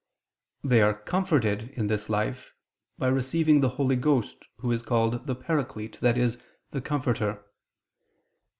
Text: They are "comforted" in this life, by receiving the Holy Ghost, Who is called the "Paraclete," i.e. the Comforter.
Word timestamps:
They 0.63 0.81
are 0.81 0.95
"comforted" 0.95 1.69
in 1.75 1.85
this 1.85 2.09
life, 2.09 2.55
by 2.97 3.05
receiving 3.07 3.61
the 3.61 3.69
Holy 3.77 3.95
Ghost, 3.95 4.45
Who 4.55 4.71
is 4.71 4.81
called 4.81 5.27
the 5.27 5.35
"Paraclete," 5.35 6.03
i.e. 6.03 6.31
the 6.71 6.81
Comforter. 6.81 7.45